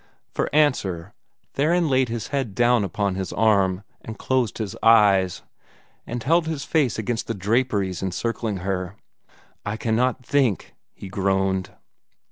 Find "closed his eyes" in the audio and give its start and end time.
4.17-5.43